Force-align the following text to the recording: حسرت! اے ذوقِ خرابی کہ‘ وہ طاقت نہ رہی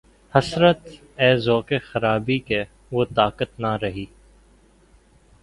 حسرت! 0.33 0.79
اے 1.19 1.29
ذوقِ 1.45 1.69
خرابی 1.89 2.37
کہ‘ 2.47 2.61
وہ 2.93 3.03
طاقت 3.15 3.51
نہ 3.59 3.71
رہی 3.81 4.05